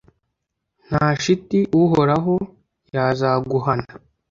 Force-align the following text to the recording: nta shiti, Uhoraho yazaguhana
nta 0.87 1.07
shiti, 1.23 1.59
Uhoraho 1.81 2.35
yazaguhana 2.95 3.91